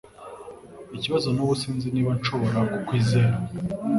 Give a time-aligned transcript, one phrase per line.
[0.97, 3.35] Ikibazo nubu sinzi niba nshobora kukwizera.